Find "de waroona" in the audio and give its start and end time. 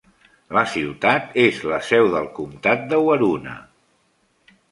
2.95-3.57